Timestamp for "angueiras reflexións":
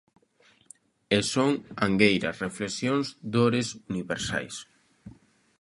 1.85-3.05